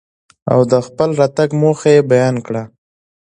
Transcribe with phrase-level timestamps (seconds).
[0.53, 2.63] او دخپل راتګ موخه يې بيان کره.